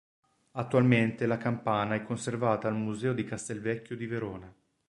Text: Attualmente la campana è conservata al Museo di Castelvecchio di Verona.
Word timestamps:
Attualmente 0.53 1.27
la 1.27 1.37
campana 1.37 1.93
è 1.93 2.01
conservata 2.01 2.67
al 2.67 2.73
Museo 2.75 3.13
di 3.13 3.23
Castelvecchio 3.23 3.95
di 3.95 4.07
Verona. 4.07 4.51